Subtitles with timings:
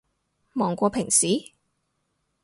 [0.53, 1.53] 忙過平時？